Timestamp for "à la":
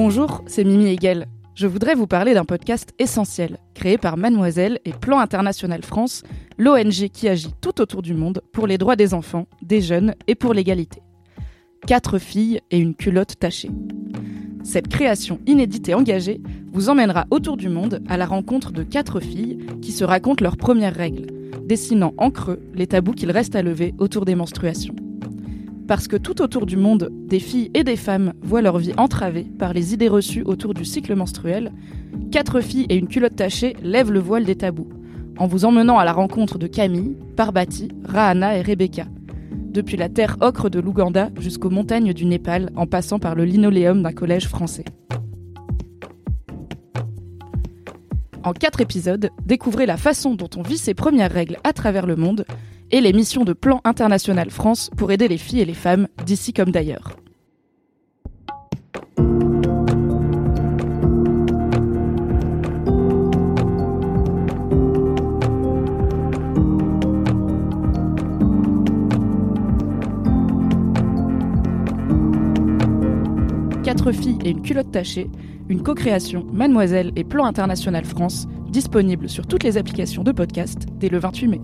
18.08-18.26, 35.98-36.12